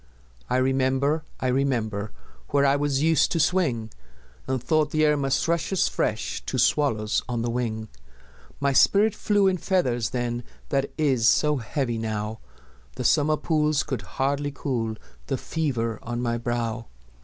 [0.49, 2.11] I remember, I remember
[2.49, 3.91] Where I was used to swing,
[4.47, 7.87] And thought the air must rush as fresh To swallows on the wing;
[8.59, 12.39] My spirit flew in feathers then That is so heavy now,
[12.95, 14.95] The summer pools could hardly cool
[15.27, 16.87] The fever on my brow.